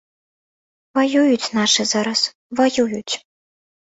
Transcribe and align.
Ваююць 0.97 1.51
нашы 1.57 1.83
зараз, 1.93 2.19
ваююць. 2.61 3.13